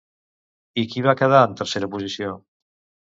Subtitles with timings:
[0.83, 2.33] I qui va quedar en tercera posició?